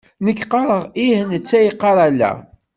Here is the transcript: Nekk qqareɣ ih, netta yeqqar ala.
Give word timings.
Nekk 0.25 0.41
qqareɣ 0.45 0.83
ih, 1.05 1.19
netta 1.31 1.57
yeqqar 1.61 1.97
ala. 2.07 2.31